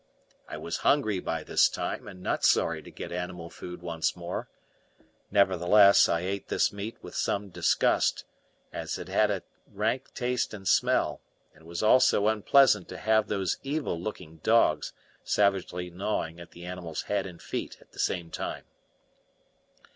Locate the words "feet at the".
17.39-17.99